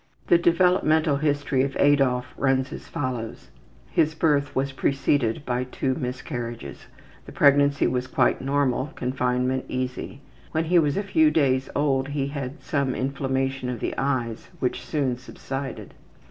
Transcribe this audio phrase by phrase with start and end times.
[0.29, 3.51] The developmental history of Adolf runs as follows:
[3.91, 6.87] His birth was preceded by two miscarriages.
[7.27, 10.21] The pregnancy was quite normal; confinement easy.
[10.53, 14.83] When he was a few days old he had some inflammation of the eyes which
[14.83, 15.93] soon subsided.